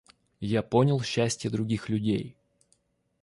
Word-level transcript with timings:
Я 0.49 0.63
понял 0.63 0.99
счастье 1.01 1.51
других 1.51 1.87
людей. 1.87 2.35